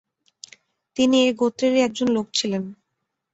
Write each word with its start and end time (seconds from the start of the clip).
তিনি 0.97 1.17
এ 1.21 1.39
গোত্রেরই 1.39 1.85
একজন 1.87 2.07
লোক 2.15 2.27
ছিলেন। 2.33 2.63